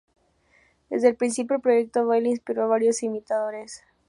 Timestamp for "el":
1.09-1.15, 1.57-1.61